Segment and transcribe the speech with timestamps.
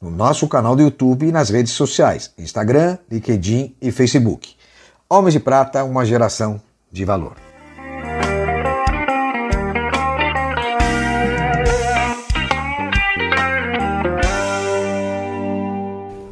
[0.00, 4.54] no nosso canal do YouTube e nas redes sociais, Instagram, LinkedIn e Facebook.
[5.10, 7.34] Homens de Prata, uma geração de valor.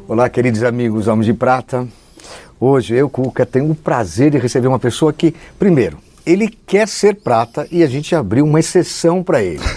[0.07, 1.85] Olá, queridos amigos Homens de Prata.
[2.59, 7.15] Hoje eu, Cuca, tenho o prazer de receber uma pessoa que, primeiro, ele quer ser
[7.15, 9.59] prata e a gente abriu uma exceção para ele.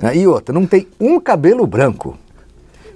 [0.00, 0.18] Né?
[0.18, 2.16] e outra, não tem um cabelo branco.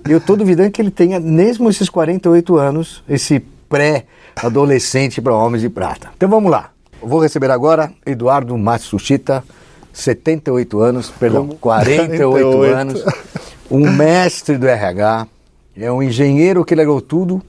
[0.09, 5.69] Eu estou duvidando que ele tenha, mesmo esses 48 anos, esse pré-adolescente para homens de
[5.69, 6.11] prata.
[6.17, 6.71] Então vamos lá.
[7.01, 9.43] Vou receber agora Eduardo Matsushita,
[9.93, 13.05] 78 anos, perdão, 48, 48 anos,
[13.71, 15.27] um mestre do RH,
[15.77, 17.43] é um engenheiro que legou tudo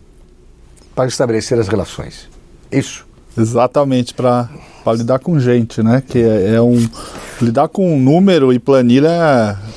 [0.95, 2.29] para estabelecer as relações.
[2.71, 3.05] Isso.
[3.37, 4.49] Exatamente, para
[4.87, 6.03] lidar com gente, né?
[6.05, 6.87] Que é, é, um.
[7.41, 9.09] Lidar com número e planilha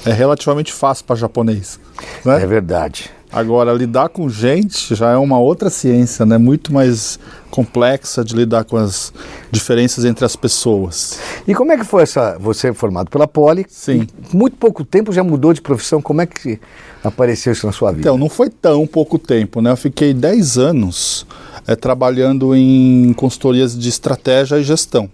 [0.04, 1.80] é, é relativamente fácil para japonês.
[2.24, 2.42] Né?
[2.42, 3.10] É verdade.
[3.36, 6.38] Agora, lidar com gente já é uma outra ciência, né?
[6.38, 7.20] Muito mais
[7.50, 9.12] complexa de lidar com as
[9.50, 11.20] diferenças entre as pessoas.
[11.46, 12.38] E como é que foi essa.
[12.38, 13.66] Você é formado pela Poli?
[13.68, 14.06] Sim.
[14.32, 16.00] Muito pouco tempo já mudou de profissão.
[16.00, 16.58] Como é que
[17.04, 18.00] apareceu isso na sua vida?
[18.00, 19.70] Então, não foi tão pouco tempo, né?
[19.70, 21.26] Eu fiquei 10 anos
[21.66, 25.10] é, trabalhando em consultorias de estratégia e gestão.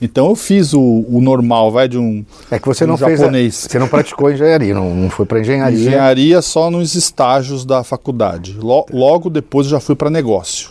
[0.00, 3.56] Então eu fiz o, o normal, vai de um É que você um não japonês.
[3.56, 5.78] fez, a, você não praticou engenharia, não, não foi para engenharia.
[5.78, 8.56] Engenharia só nos estágios da faculdade.
[8.60, 10.70] Lo, logo depois eu já fui para negócio.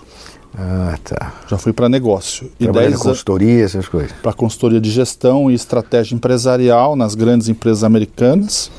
[0.57, 1.33] Ah, tá.
[1.47, 2.49] Já fui para negócio.
[2.59, 4.11] E Trabalhando dez consultoria, essas coisas.
[4.23, 8.71] Para consultoria de gestão e estratégia empresarial nas grandes empresas americanas.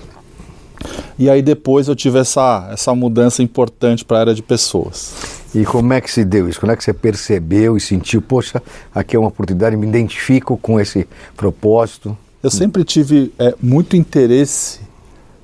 [1.18, 5.37] E aí depois eu tive essa, essa mudança importante para a área de pessoas.
[5.54, 6.60] E como é que se deu isso?
[6.60, 8.62] Como é que você percebeu e sentiu, poxa,
[8.94, 12.16] aqui é uma oportunidade, me identifico com esse propósito?
[12.42, 14.80] Eu sempre tive é, muito interesse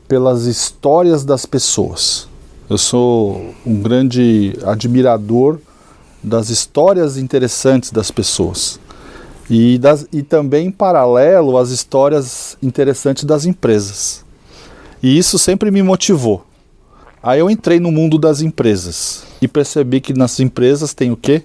[0.07, 2.29] pelas histórias das pessoas.
[2.69, 5.59] Eu sou um grande admirador
[6.23, 8.79] das histórias interessantes das pessoas.
[9.49, 14.25] E, das, e também, em paralelo, as histórias interessantes das empresas.
[15.03, 16.47] E isso sempre me motivou.
[17.23, 21.43] Aí eu entrei no mundo das empresas e percebi que nas empresas tem o quê?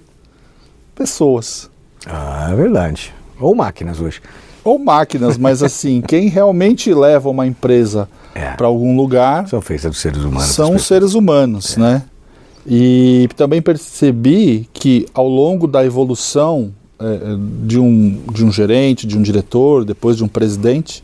[0.95, 1.69] Pessoas.
[2.05, 3.13] Ah, é verdade.
[3.39, 4.21] Ou máquinas hoje.
[4.63, 8.51] Ou máquinas, mas assim, quem realmente leva uma empresa é.
[8.51, 9.47] para algum lugar.
[9.47, 10.49] São feitas dos seres humanos.
[10.51, 11.79] São os seres humanos, é.
[11.79, 12.03] né?
[12.67, 17.05] E também percebi que ao longo da evolução é,
[17.63, 21.03] de, um, de um gerente, de um diretor, depois de um presidente,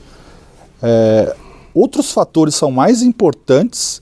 [0.84, 1.36] é,
[1.74, 4.02] outros fatores são mais importantes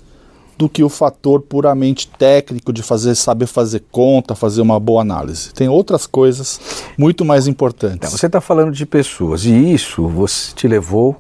[0.64, 5.54] do que o fator puramente técnico de fazer saber fazer conta, fazer uma boa análise.
[5.54, 6.58] Tem outras coisas
[6.98, 7.98] muito mais importantes.
[7.98, 11.18] Então, você está falando de pessoas e isso você te levou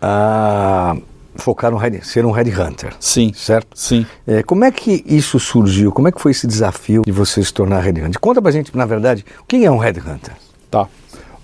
[0.00, 0.96] a
[1.34, 2.92] focar no ser um headhunter.
[3.00, 3.32] Sim.
[3.34, 3.66] Certo?
[3.74, 4.06] Sim.
[4.24, 5.90] É, como é que isso surgiu?
[5.90, 8.20] Como é que foi esse desafio de você se tornar headhunter?
[8.20, 10.34] Conta pra gente, na verdade, o que é um headhunter?
[10.70, 10.86] Tá.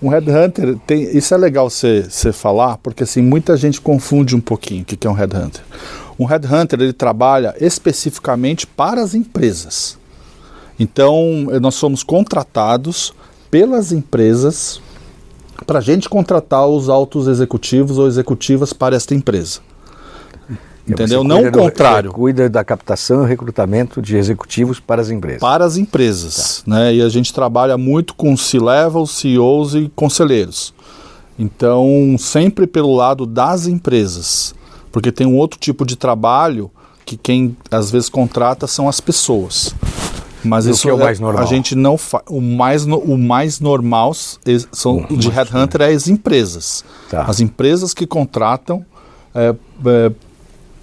[0.01, 4.83] Um headhunter, tem, isso é legal você falar, porque assim, muita gente confunde um pouquinho
[4.83, 5.61] o que é um headhunter.
[6.21, 9.97] Um headhunter ele trabalha especificamente para as empresas.
[10.79, 13.11] Então, nós somos contratados
[13.49, 14.79] pelas empresas
[15.65, 19.61] para a gente contratar os altos executivos ou executivas para esta empresa.
[20.87, 21.23] Entendeu?
[21.23, 22.11] Não o contrário.
[22.11, 25.41] Do, cuida da captação e recrutamento de executivos para as empresas.
[25.41, 26.61] Para as empresas.
[26.63, 26.75] Tá.
[26.75, 26.95] Né?
[26.95, 30.71] E a gente trabalha muito com C-level, CEOs e conselheiros.
[31.39, 34.53] Então, sempre pelo lado das empresas.
[34.91, 36.69] Porque tem um outro tipo de trabalho
[37.05, 39.73] que quem às vezes contrata são as pessoas.
[40.43, 41.43] Mas isso é o mais normal.
[41.43, 41.99] A gente não.
[42.27, 46.83] O mais, no, o mais normal são, de Headhunter é as empresas.
[47.09, 47.23] Tá.
[47.23, 48.83] As empresas que contratam
[49.35, 49.55] é,
[49.85, 50.11] é,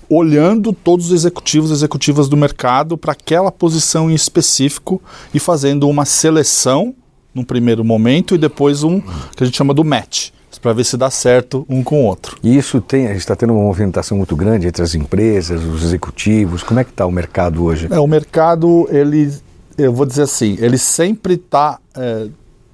[0.08, 5.02] olhando todos os executivos e executivas do mercado para aquela posição em específico
[5.34, 6.94] e fazendo uma seleção
[7.34, 10.96] num primeiro momento e depois um que a gente chama do match para ver se
[10.96, 12.36] dá certo um com o outro.
[12.42, 15.82] E isso tem, a gente está tendo uma movimentação muito grande entre as empresas, os
[15.82, 16.62] executivos.
[16.62, 17.88] Como é que está o mercado hoje?
[17.90, 19.32] É, o mercado, ele,
[19.76, 22.28] eu vou dizer assim, ele sempre está é,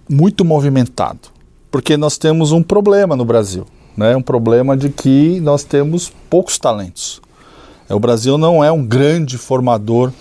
[0.09, 1.21] muito movimentado,
[1.71, 3.67] porque nós temos um problema no Brasil,
[3.97, 4.17] né?
[4.17, 7.21] Um problema de que nós temos poucos talentos.
[7.89, 10.13] É, o Brasil não é um grande formador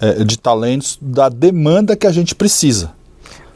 [0.00, 2.92] é, de talentos da demanda que a gente precisa.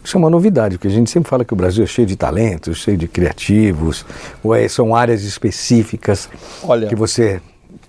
[0.08, 2.16] Isso é uma novidade, porque a gente sempre fala que o Brasil é cheio de
[2.16, 4.06] talentos, cheio de criativos,
[4.42, 6.30] ou é, são áreas específicas
[6.62, 7.42] Olha, que você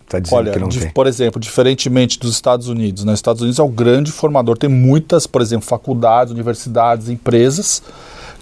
[0.03, 0.89] está dizendo Olha, que não tem.
[0.89, 3.13] por exemplo, diferentemente dos Estados Unidos, né?
[3.13, 7.81] Os Estados Unidos é o grande formador, tem muitas, por exemplo, faculdades, universidades, empresas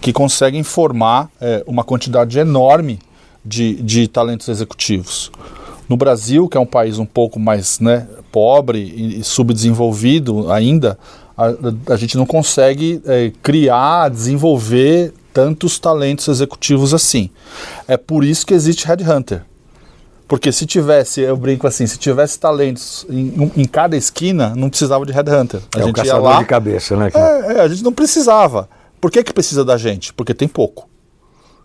[0.00, 2.98] que conseguem formar é, uma quantidade enorme
[3.44, 5.30] de, de talentos executivos.
[5.88, 10.98] No Brasil, que é um país um pouco mais né, pobre e subdesenvolvido ainda,
[11.38, 17.30] a, a gente não consegue é, criar, desenvolver tantos talentos executivos assim.
[17.86, 19.42] É por isso que existe Headhunter.
[20.26, 25.06] Porque se tivesse, eu brinco assim, se tivesse talentos em, em cada esquina, não precisava
[25.06, 25.62] de headhunter.
[25.74, 26.38] A é gente ia lá.
[26.38, 27.10] de cabeça, né?
[27.14, 28.68] É, é, a gente não precisava.
[29.00, 30.12] Por que, que precisa da gente?
[30.12, 30.86] Porque tem pouco.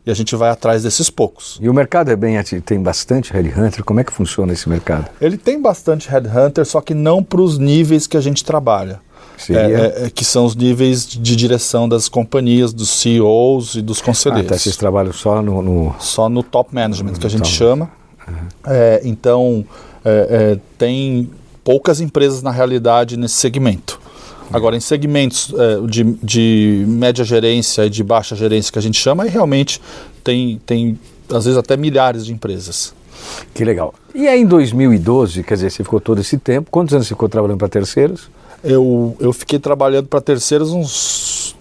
[0.05, 1.59] E a gente vai atrás desses poucos.
[1.61, 3.83] E o mercado é bem tem bastante headhunter.
[3.83, 5.09] Como é que funciona esse mercado?
[5.19, 9.01] Ele tem bastante headhunter, só que não para os níveis que a gente trabalha.
[9.37, 9.61] Seria?
[9.61, 9.71] É,
[10.03, 14.03] é, é, que são os níveis de direção das companhias, dos CEOs e dos Ah,
[14.05, 14.47] conselheiros.
[14.49, 17.53] tá, vocês trabalham só no, no- só no top management que a gente Top.
[17.53, 17.91] chama.
[18.65, 19.65] É, então
[20.05, 21.29] é, tem
[21.63, 23.99] poucas empresas na realidade nesse segmento.
[24.51, 25.51] Agora, em segmentos
[25.89, 29.81] de, de média gerência e de baixa gerência que a gente chama, aí realmente
[30.23, 30.99] tem, tem
[31.29, 32.93] às vezes até milhares de empresas.
[33.53, 33.93] Que legal.
[34.13, 36.69] E aí em 2012, quer dizer, você ficou todo esse tempo.
[36.69, 38.29] Quantos anos você ficou trabalhando para terceiros?
[38.63, 41.55] Eu, eu fiquei trabalhando para terceiros uns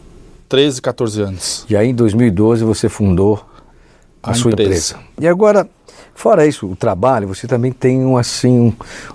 [0.48, 1.66] 13, 14 anos.
[1.68, 3.44] E aí em 2012 você fundou
[4.22, 4.70] a, A sua empresa.
[4.70, 4.96] empresa.
[5.20, 5.68] E agora,
[6.14, 8.72] fora isso, o trabalho, você também tem um assim um,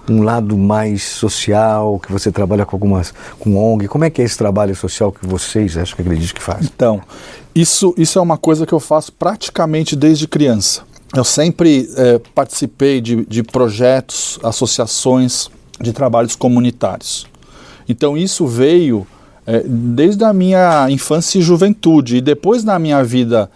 [0.09, 3.87] um lado mais social, que você trabalha com algumas com ONG.
[3.87, 6.69] Como é que é esse trabalho social que vocês, acho que acredito que fazem?
[6.75, 7.01] Então,
[7.55, 10.81] isso, isso é uma coisa que eu faço praticamente desde criança.
[11.15, 15.49] Eu sempre eh, participei de, de projetos, associações
[15.79, 17.25] de trabalhos comunitários.
[17.87, 19.07] Então, isso veio
[19.45, 22.17] eh, desde a minha infância e juventude.
[22.17, 23.49] E depois, na minha vida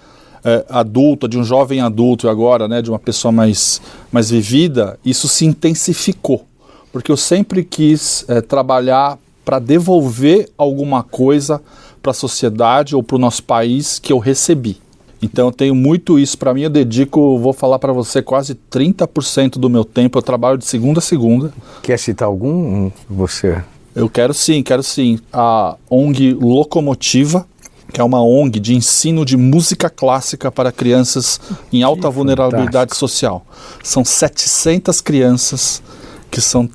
[0.44, 3.82] eh, adulta, de um jovem adulto e agora né, de uma pessoa mais,
[4.12, 6.46] mais vivida, isso se intensificou.
[6.92, 11.62] Porque eu sempre quis eh, trabalhar para devolver alguma coisa
[12.02, 14.78] para a sociedade ou para o nosso país que eu recebi.
[15.22, 16.62] Então eu tenho muito isso para mim.
[16.62, 20.18] Eu dedico, vou falar para você, quase 30% do meu tempo.
[20.18, 21.54] Eu trabalho de segunda a segunda.
[21.84, 22.86] Quer citar algum?
[22.86, 23.62] Um, Você.
[23.94, 25.20] Eu quero sim, quero sim.
[25.34, 27.46] A ONG Locomotiva,
[27.92, 31.42] que é uma ONG de ensino de música clássica para crianças
[31.74, 33.46] em alta vulnerabilidade social.
[33.84, 35.84] São 700 crianças
[36.30, 36.70] que são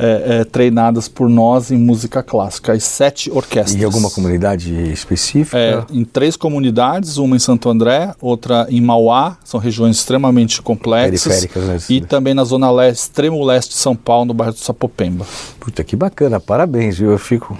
[0.00, 3.80] é, é, treinadas por nós em música clássica, as sete orquestras.
[3.80, 5.58] Em alguma comunidade específica?
[5.58, 11.22] É, em três comunidades, uma em Santo André, outra em Mauá, são regiões extremamente complexas.
[11.22, 11.78] Periféricas, né?
[11.88, 15.26] E também na zona leste, extremo leste de São Paulo, no bairro do Sapopemba.
[15.58, 17.10] Puta, que bacana, parabéns, viu?
[17.10, 17.58] Eu fico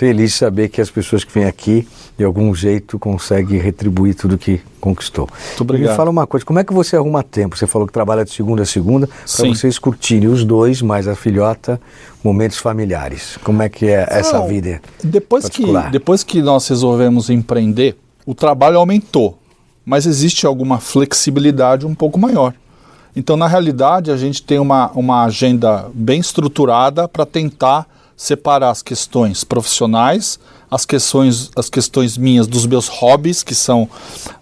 [0.00, 1.86] feliz de saber que as pessoas que vêm aqui,
[2.16, 5.28] de algum jeito, conseguem retribuir tudo que conquistou.
[5.48, 5.90] Muito obrigado.
[5.90, 7.54] Me fala uma coisa, como é que você arruma tempo?
[7.54, 11.14] Você falou que trabalha de segunda a segunda, para vocês curtirem os dois, mais a
[11.14, 11.78] filhota,
[12.24, 13.36] momentos familiares.
[13.44, 14.80] Como é que é essa Não, vida?
[15.04, 17.94] Depois que, depois que nós resolvemos empreender,
[18.24, 19.38] o trabalho aumentou,
[19.84, 22.54] mas existe alguma flexibilidade um pouco maior.
[23.14, 27.86] Então, na realidade, a gente tem uma, uma agenda bem estruturada para tentar
[28.20, 30.38] separar as questões profissionais,
[30.70, 33.88] as questões, as questões minhas dos meus hobbies, que são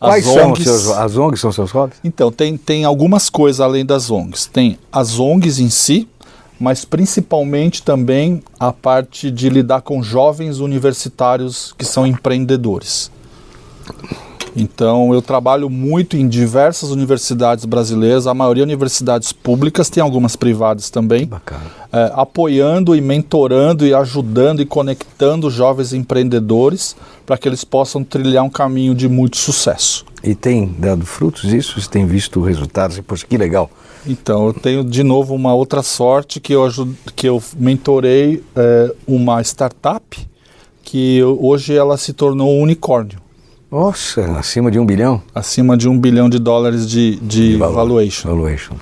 [0.01, 0.65] as Quais são ONGs.
[0.65, 2.01] seus, as ONGs são seus hobbies?
[2.03, 4.47] Então, tem, tem algumas coisas além das ONGs.
[4.47, 6.09] Tem as ONGs em si,
[6.59, 13.13] mas principalmente também a parte de lidar com jovens universitários que são empreendedores.
[14.61, 20.91] Então, eu trabalho muito em diversas universidades brasileiras, a maioria universidades públicas, tem algumas privadas
[20.91, 21.63] também, Bacana.
[21.93, 28.43] é, apoiando e mentorando e ajudando e conectando jovens empreendedores para que eles possam trilhar
[28.43, 30.05] um caminho de muito sucesso.
[30.25, 31.81] E tem dado frutos isso?
[31.81, 32.99] Você tem visto resultados?
[32.99, 33.71] Poxa, que legal.
[34.05, 36.97] Então, eu tenho de novo uma outra sorte que eu, ajud...
[37.15, 40.19] que eu mentorei é, uma startup
[40.83, 43.21] que hoje ela se tornou um unicórnio,
[43.71, 45.23] Nossa, acima de um bilhão?
[45.35, 47.75] acima de um bilhão de dólares de, de, valor.
[47.75, 48.29] valuation.
[48.31, 48.75] Valuation.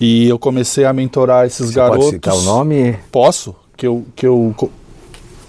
[0.00, 2.04] E eu comecei a mentorar esses Você garotos.
[2.06, 2.98] pode citar o nome?
[3.12, 3.54] Posso?
[3.76, 4.70] Que eu, que eu co-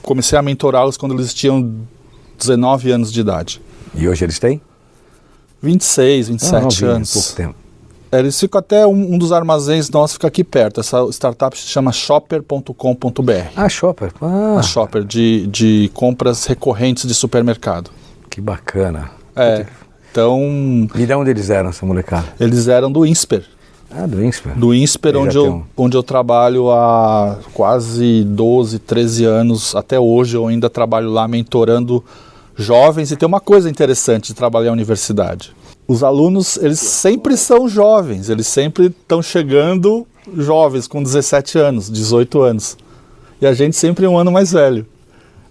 [0.04, 1.74] comecei a mentorá-los quando eles tinham
[2.38, 3.60] 19 anos de idade.
[3.96, 4.62] E hoje eles têm?
[5.62, 7.12] 26, 27 Ah, anos.
[7.14, 7.56] pouco tempo.
[8.12, 10.80] Eles ficam até um, um dos armazéns nossos fica aqui perto.
[10.80, 13.32] Essa startup se chama shopper.com.br.
[13.56, 14.12] Ah, Shopper.
[14.22, 17.90] Ah, A shopper de, de compras recorrentes de supermercado.
[18.34, 19.12] Que bacana.
[19.36, 19.66] É.
[20.12, 22.26] Então, E de onde eles eram, essa molecada?
[22.40, 23.44] eles eram do INSPER.
[23.96, 24.58] Ah, do INSPER.
[24.58, 29.76] do INSPER, onde eu, tenho- onde eu trabalho há quase 12, 13 anos.
[29.76, 32.04] Até hoje eu ainda trabalho lá mentorando
[32.56, 33.12] jovens.
[33.12, 35.54] E tem uma coisa interessante de trabalhar na universidade.
[35.88, 42.42] Os alunos, eles sempre são jovens, eles sempre estão chegando jovens, com 17 anos, 18
[42.42, 42.76] anos.
[43.40, 44.88] E a gente sempre é um ano mais velho.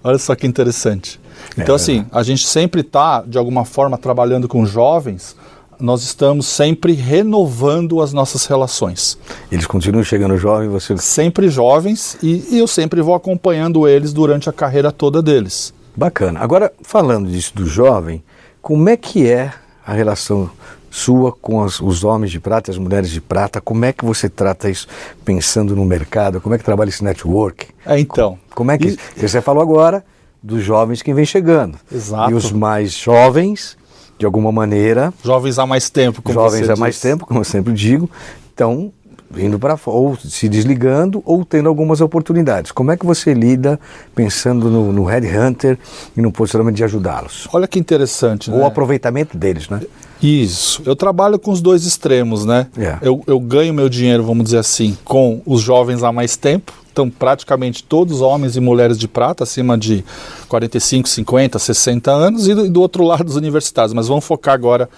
[0.03, 1.21] Olha só que interessante.
[1.57, 5.37] Então, É assim, a gente sempre está, de alguma forma, trabalhando com jovens,
[5.81, 9.19] nós estamos sempre renovando as nossas relações.
[9.51, 10.97] Eles continuam chegando jovens, você.
[10.99, 15.75] Sempre jovens e, e eu sempre vou acompanhando eles durante a carreira toda deles.
[15.97, 16.41] Bacana.
[16.41, 18.23] Agora, falando disso do jovem,
[18.61, 19.53] como é que é
[19.85, 20.49] a relação
[20.91, 23.61] sua com as- os homens de prata e as mulheres de prata?
[23.61, 24.87] Como é que você trata isso
[25.25, 26.41] pensando no mercado?
[26.41, 27.67] Como é que trabalha esse network?
[27.85, 28.39] É, então.
[28.55, 28.97] Como é que.
[29.17, 30.05] E- Você falou agora
[30.43, 31.79] dos jovens que vêm chegando.
[31.91, 32.31] Exato.
[32.31, 33.77] E os mais jovens,
[34.19, 37.03] de alguma maneira, Jovens há mais tempo, como jovens há mais diz.
[37.03, 38.11] tempo, como eu sempre digo,
[38.51, 38.93] estão
[39.31, 42.71] vindo para fora, ou se desligando, ou tendo algumas oportunidades.
[42.71, 43.81] Como é que você lida
[44.15, 45.79] pensando no, no headhunter
[46.17, 47.49] e no posicionamento de ajudá-los?
[47.53, 48.57] Olha que interessante, né?
[48.57, 49.81] o aproveitamento deles, né?
[50.23, 50.83] Isso.
[50.87, 52.69] Eu trabalho com os dois extremos, né?
[52.79, 52.99] É.
[53.03, 56.73] Eu, eu ganho meu dinheiro, vamos dizer assim, com os jovens há mais tempo.
[56.93, 60.05] Então, praticamente todos homens e mulheres de prata, acima de
[60.49, 63.95] 45, 50, 60 anos, e do, e do outro lado os universitários.
[63.95, 64.89] Mas vamos focar agora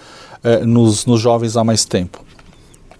[0.43, 2.23] eh, nos, nos jovens há mais tempo.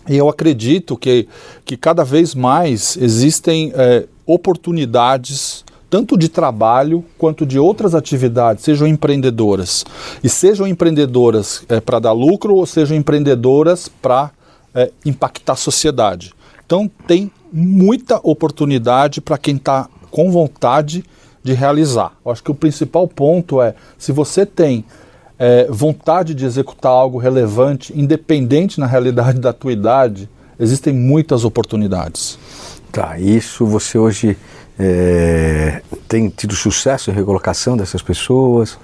[0.07, 1.27] E eu acredito que,
[1.65, 8.87] que cada vez mais existem eh, oportunidades, tanto de trabalho quanto de outras atividades, sejam
[8.87, 9.85] empreendedoras.
[10.23, 14.31] E sejam empreendedoras para dar lucro ou sejam empreendedoras para
[15.05, 16.33] impactar a sociedade.
[16.65, 21.05] Então, tem muita oportunidade para quem está com vontade
[21.43, 22.13] de realizar.
[22.25, 24.83] Eu acho que o principal ponto é: se você tem
[25.37, 32.39] é, vontade de executar algo relevante, independente na realidade da tua idade, existem muitas oportunidades.
[32.91, 34.37] Tá, isso você hoje
[34.77, 38.77] é, tem tido sucesso em recolocação dessas pessoas?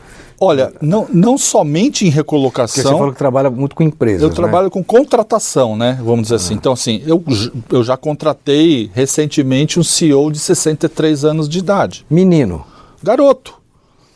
[0.43, 2.97] Olha, não, não somente em Porque você recolocação.
[2.97, 4.35] falou que trabalha muito com empresas, Eu né?
[4.35, 5.99] trabalho com contratação, né?
[6.03, 6.55] Vamos dizer assim.
[6.55, 7.23] Então, assim, eu,
[7.69, 12.03] eu já contratei recentemente um CEO de 63 anos de idade.
[12.09, 12.65] Menino,
[13.03, 13.61] Garoto.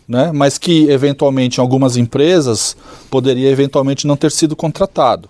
[0.08, 0.32] Né?
[0.34, 2.75] Mas que, eventualmente, em algumas empresas,
[3.10, 5.29] poderia eventualmente não ter sido contratado.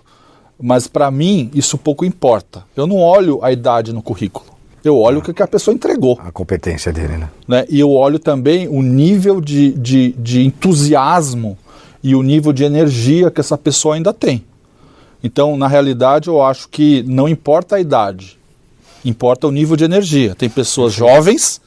[0.58, 2.64] Mas, para mim, isso pouco importa.
[2.74, 4.55] Eu não olho a idade no currículo.
[4.88, 6.18] Eu olho o que a pessoa entregou.
[6.22, 7.28] a competência dele, né?
[7.46, 7.64] né?
[7.68, 11.58] E eu olho também o nível de, de, de entusiasmo
[12.02, 14.44] e o nível de energia que essa pessoa ainda tem.
[15.22, 18.38] Então, na realidade, eu acho que não importa a idade,
[19.04, 20.34] importa o nível de energia.
[20.34, 21.60] Tem pessoas jovens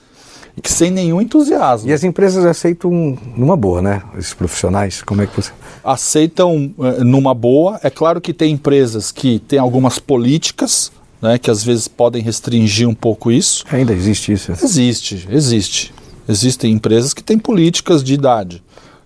[0.61, 4.01] que sem nenhum entusiasmo E as empresas aceitam numa boa, né?
[4.17, 5.51] Esses profissionais, como é que você...
[5.83, 7.79] aceitam eh, numa boa.
[7.83, 12.87] É claro que tem empresas que têm algumas políticas, né, que às vezes podem restringir
[12.87, 13.63] um pouco isso.
[13.71, 14.51] Ainda existe isso?
[14.51, 15.93] Existe, existe.
[16.27, 18.63] Existem empresas que têm políticas de idade.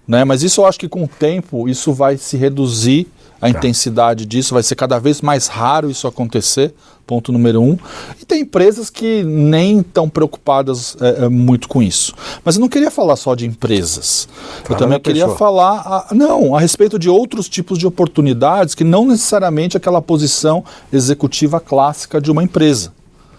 [0.07, 0.23] Né?
[0.23, 3.07] Mas isso eu acho que com o tempo isso vai se reduzir,
[3.45, 6.73] a intensidade disso, vai ser cada vez mais raro isso acontecer,
[7.05, 7.77] ponto número um.
[8.21, 12.13] E tem empresas que nem estão preocupadas é, é, muito com isso.
[12.45, 14.27] Mas eu não queria falar só de empresas.
[14.59, 15.37] eu Fala também da queria pessoa.
[15.37, 20.63] falar, a- não, a respeito de outros tipos de oportunidades que não necessariamente aquela posição
[20.91, 22.93] executiva clássica de uma empresa.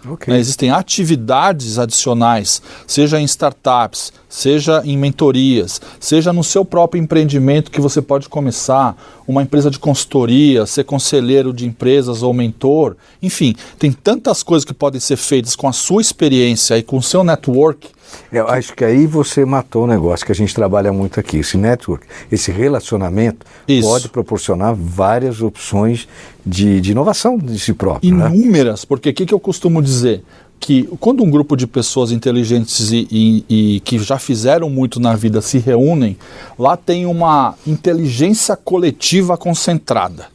[0.07, 0.33] Ok.
[0.35, 7.71] Né, Existem atividades adicionais, seja em startups, seja em mentorias, seja no seu próprio empreendimento
[7.71, 8.97] que você pode começar,
[9.29, 12.97] uma empresa de consultoria, ser conselheiro de empresas ou mentor.
[13.23, 17.03] Enfim, tem tantas coisas que podem ser feitas com a sua experiência e com o
[17.03, 17.89] seu network.
[18.33, 21.39] Eu acho que aí você matou o negócio que a gente trabalha muito aqui.
[21.39, 23.89] Esse network, esse relacionamento Isso.
[23.89, 26.09] pode proporcionar várias opções
[26.45, 28.31] de, de inovação de si próprio, né?
[28.35, 30.23] Inúmeras, porque o que, que eu costumo dizer?
[30.61, 33.45] Que quando um grupo de pessoas inteligentes e, e-
[33.77, 36.17] e que já fizeram muito na vida se reúnem,
[36.59, 40.33] lá tem uma inteligência coletiva concentrada.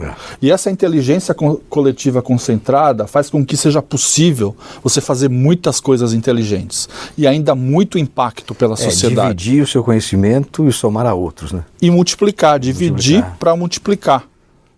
[0.00, 0.10] É.
[0.40, 6.14] E essa inteligência co- coletiva concentrada faz com que seja possível você fazer muitas coisas
[6.14, 9.34] inteligentes e ainda muito impacto pela É, sociedade.
[9.44, 11.62] dividir o seu conhecimento e somar a outros, né?
[11.80, 13.36] E multiplicar, dividir Multiplicar.
[13.38, 14.24] para multiplicar.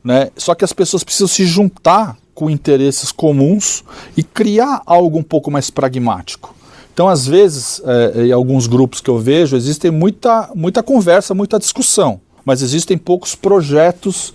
[0.02, 0.30] Né?
[0.36, 3.84] Só que as pessoas precisam se juntar com interesses comuns
[4.16, 6.54] e criar algo um pouco mais pragmático.
[6.92, 11.58] Então, às vezes, eh, em alguns grupos que eu vejo, existe muita, muita conversa, muita
[11.58, 14.32] discussão, mas existem poucos projetos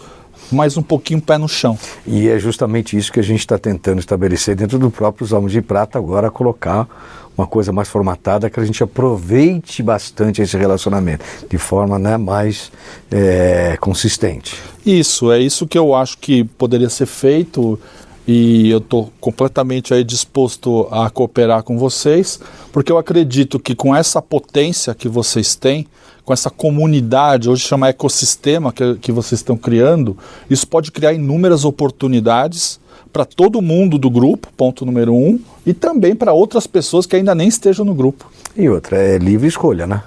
[0.52, 1.78] mas um pouquinho pé no chão.
[2.06, 5.52] E é justamente isso que a gente está tentando estabelecer dentro do próprio Os Almos
[5.52, 6.88] de Prata, agora colocar
[7.38, 12.70] uma coisa mais formatada que a gente aproveite bastante esse relacionamento de forma né, mais
[13.10, 14.58] é, consistente.
[14.86, 17.80] Isso, é isso que eu acho que poderia ser feito
[18.28, 22.40] e eu estou completamente aí disposto a cooperar com vocês,
[22.72, 25.88] porque eu acredito que com essa potência que vocês têm,
[26.30, 30.16] com essa comunidade, hoje chama ecossistema que, que vocês estão criando,
[30.48, 32.80] isso pode criar inúmeras oportunidades
[33.12, 37.34] para todo mundo do grupo, ponto número um, e também para outras pessoas que ainda
[37.34, 38.32] nem estejam no grupo.
[38.56, 40.04] E outra, é livre escolha, né?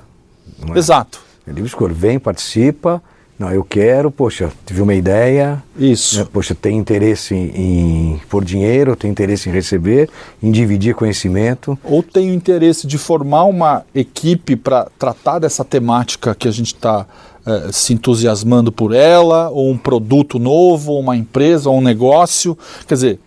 [0.73, 0.79] É?
[0.79, 1.21] Exato.
[1.45, 1.93] É livre escolha.
[1.93, 3.02] Vem, participa.
[3.39, 5.62] Não, eu quero, poxa, tive uma ideia.
[5.77, 6.19] Isso.
[6.19, 10.09] Né, poxa, tem interesse em, em pôr dinheiro, tem interesse em receber,
[10.43, 11.77] em dividir conhecimento.
[11.83, 17.07] Ou tenho interesse de formar uma equipe para tratar dessa temática que a gente está
[17.45, 22.57] eh, se entusiasmando por ela, ou um produto novo, ou uma empresa, ou um negócio.
[22.87, 23.21] Quer dizer,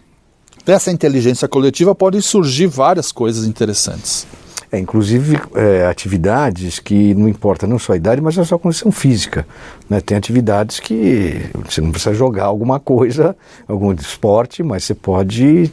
[0.66, 4.26] dessa inteligência coletiva podem surgir várias coisas interessantes.
[4.76, 8.92] É, inclusive é, atividades que não importa não só a idade, mas a sua condição
[8.92, 9.48] física.
[9.90, 10.02] Né?
[10.02, 13.36] Tem atividades que você não precisa jogar alguma coisa,
[13.68, 15.72] algum esporte, mas você pode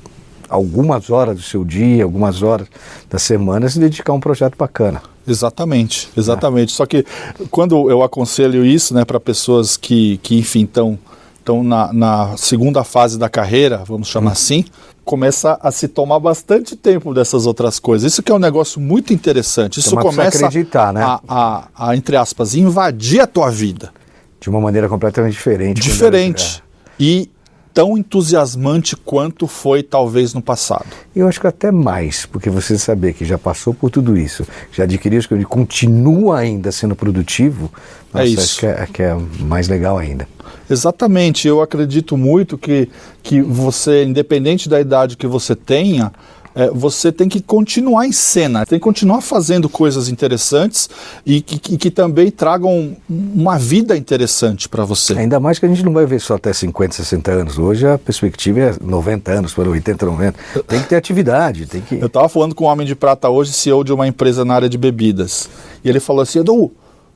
[0.48, 2.68] algumas horas do seu dia, algumas horas
[3.10, 5.02] da semana se dedicar a um projeto bacana.
[5.26, 6.72] Exatamente, exatamente.
[6.72, 6.76] É.
[6.76, 7.04] Só que
[7.50, 10.98] quando eu aconselho isso né, para pessoas que, que, enfim, estão
[11.40, 14.32] estão na, na, segunda fase da carreira, vamos chamar hum.
[14.32, 14.64] assim,
[15.04, 18.12] começa a se tomar bastante tempo dessas outras coisas.
[18.12, 19.80] Isso que é um negócio muito interessante.
[19.80, 21.02] Isso começa acreditar, né?
[21.02, 23.92] a, a, a, entre aspas, invadir a tua vida.
[24.40, 25.80] De uma maneira completamente diferente.
[25.80, 26.62] Diferente.
[26.68, 26.92] É.
[26.98, 27.30] E
[27.72, 30.86] tão entusiasmante quanto foi talvez no passado.
[31.14, 34.84] Eu acho que até mais, porque você saber que já passou por tudo isso, já
[34.84, 37.70] adquiriu isso, e continua ainda sendo produtivo,
[38.14, 38.40] é nossa, é isso.
[38.40, 40.28] Acho que é, que é mais legal ainda.
[40.68, 42.88] Exatamente, eu acredito muito que,
[43.22, 46.12] que você, independente da idade que você tenha,
[46.54, 50.88] é, você tem que continuar em cena, tem que continuar fazendo coisas interessantes
[51.24, 55.14] e que, que, que também tragam uma vida interessante para você.
[55.14, 57.58] Ainda mais que a gente não vai ver só até 50, 60 anos.
[57.58, 60.38] Hoje a perspectiva é 90 anos, para 80, 90.
[60.66, 61.66] Tem que ter atividade.
[61.66, 61.94] Tem que...
[61.94, 64.68] Eu estava falando com um homem de prata hoje, CEO de uma empresa na área
[64.68, 65.48] de bebidas.
[65.84, 66.72] E ele falou assim: Edu,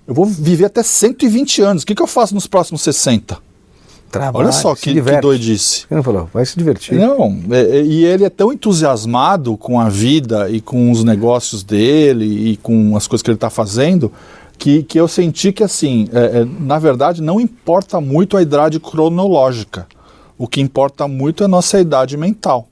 [0.06, 3.38] eu vou viver até 120 anos, o que, que eu faço nos próximos 60?
[4.10, 5.84] Trabalho, Olha só que, que doidice.
[5.90, 6.98] Ele falou, vai se divertir.
[6.98, 11.62] Não, é, é, e ele é tão entusiasmado com a vida e com os negócios
[11.62, 14.12] dele e com as coisas que ele está fazendo
[14.58, 18.80] que, que eu senti que, assim, é, é, na verdade, não importa muito a idade
[18.80, 19.86] cronológica.
[20.38, 22.68] O que importa muito é a nossa idade mental.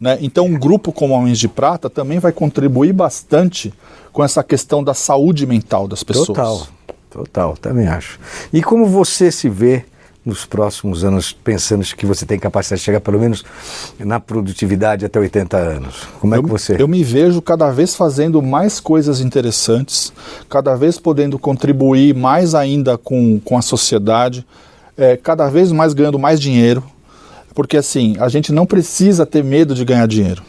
[0.00, 0.18] Né?
[0.20, 3.72] Então, um grupo como Homens de Prata também vai contribuir bastante
[4.12, 6.26] com essa questão da saúde mental das pessoas.
[6.26, 6.66] Total,
[7.10, 8.18] total, também acho.
[8.52, 9.84] E como você se vê
[10.24, 13.44] nos próximos anos, pensando que você tem capacidade de chegar pelo menos
[13.98, 16.08] na produtividade até 80 anos?
[16.20, 16.76] Como é eu, que você.
[16.78, 20.12] Eu me vejo cada vez fazendo mais coisas interessantes,
[20.48, 24.46] cada vez podendo contribuir mais ainda com, com a sociedade,
[24.96, 26.82] é, cada vez mais ganhando mais dinheiro,
[27.54, 30.42] porque assim, a gente não precisa ter medo de ganhar dinheiro.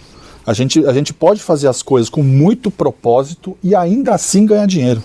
[0.45, 4.67] A gente, a gente pode fazer as coisas com muito propósito e ainda assim ganhar
[4.67, 5.01] dinheiro.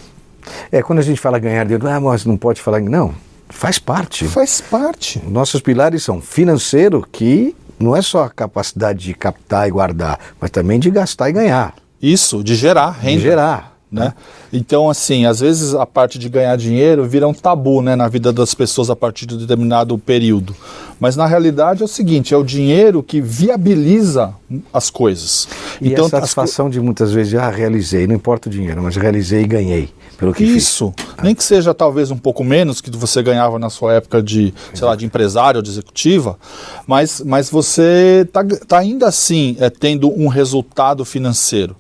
[0.71, 2.81] É, quando a gente fala ganhar dinheiro, ah, mas não pode falar.
[2.81, 3.15] Não,
[3.51, 4.25] Faz parte.
[4.27, 5.21] Faz parte.
[5.27, 10.51] Nossos pilares são financeiro, que não é só a capacidade de captar e guardar, mas
[10.51, 11.75] também de gastar e ganhar.
[12.01, 13.17] Isso, de gerar renda.
[13.17, 13.71] De gerar.
[13.91, 14.15] Né?
[14.53, 18.33] Então, assim, às vezes a parte de ganhar dinheiro vira um tabu né, na vida
[18.33, 20.55] das pessoas a partir de determinado período.
[21.01, 24.33] Mas na realidade é o seguinte: é o dinheiro que viabiliza
[24.73, 25.49] as coisas.
[25.81, 26.73] E então, a satisfação as...
[26.73, 29.89] de muitas vezes, ah, realizei, não importa o dinheiro, mas realizei e ganhei
[30.21, 30.93] pelo que Isso.
[31.23, 34.87] Nem que seja talvez um pouco menos que você ganhava na sua época de, sei
[34.87, 36.39] lá, de empresário ou de executiva,
[36.87, 41.75] mas, mas você está tá ainda assim é, tendo um resultado financeiro.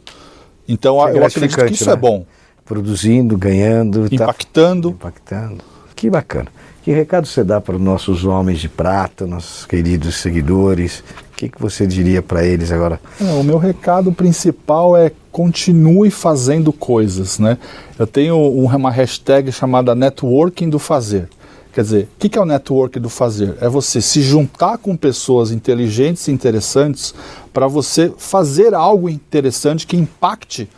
[0.67, 1.93] Então é eu acredito que isso né?
[1.93, 2.25] é bom.
[2.65, 4.93] Produzindo, ganhando, tá impactando.
[4.93, 5.65] Tá impactando.
[5.95, 6.49] Que bacana.
[6.83, 11.05] Que recado você dá para os nossos homens de prata, nossos queridos seguidores?
[11.41, 13.01] Que, que você diria para eles agora?
[13.19, 17.57] É, o meu recado principal é continue fazendo coisas, né?
[17.99, 21.31] Eu tenho uma hashtag chamada networking do fazer.
[21.73, 23.57] Quer dizer, o que é o network do fazer?
[23.59, 27.15] É você se juntar com pessoas inteligentes e interessantes
[27.55, 30.69] para você fazer algo interessante que impacte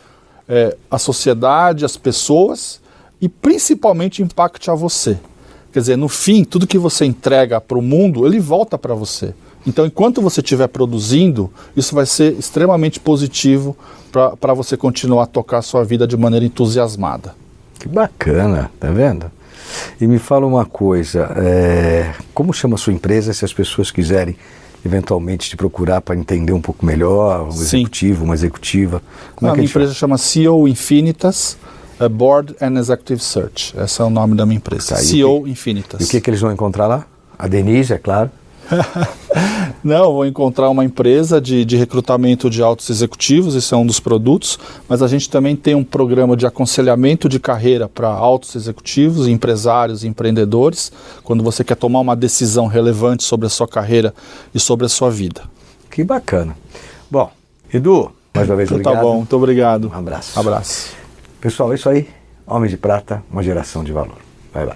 [0.47, 2.79] é, a sociedade, as pessoas
[3.19, 5.19] e principalmente impacte a você.
[5.73, 9.33] Quer dizer, no fim, tudo que você entrega para o mundo, ele volta para você.
[9.65, 13.75] Então, enquanto você estiver produzindo, isso vai ser extremamente positivo
[14.11, 17.33] para você continuar a tocar a sua vida de maneira entusiasmada.
[17.79, 19.31] Que bacana, tá vendo?
[19.99, 24.35] E me fala uma coisa, é, como chama a sua empresa se as pessoas quiserem
[24.85, 27.77] eventualmente te procurar para entender um pouco melhor, um Sim.
[27.77, 29.01] executivo, uma executiva?
[29.35, 31.57] Como a é a minha gente empresa chama CEO Infinitas
[31.99, 33.73] é Board and Executive Search.
[33.77, 34.95] Esse é o nome da minha empresa.
[34.95, 36.01] Tá, e CEO que- Infinitas.
[36.01, 37.05] E o que, que eles vão encontrar lá?
[37.37, 38.29] A Denise, é claro.
[39.83, 43.99] Não, vou encontrar uma empresa de, de recrutamento de altos executivos, isso é um dos
[43.99, 49.27] produtos, mas a gente também tem um programa de aconselhamento de carreira para altos executivos,
[49.27, 50.91] empresários e empreendedores,
[51.23, 54.13] quando você quer tomar uma decisão relevante sobre a sua carreira
[54.53, 55.41] e sobre a sua vida.
[55.91, 56.55] Que bacana.
[57.11, 57.29] Bom,
[57.73, 58.95] Edu, mais uma vez Então obrigado.
[58.95, 59.91] tá bom, muito obrigado.
[59.93, 60.39] Um abraço.
[60.39, 60.91] Abraço.
[61.41, 62.07] Pessoal, é isso aí.
[62.47, 64.17] Homens de Prata, uma geração de valor.
[64.53, 64.75] Vai lá.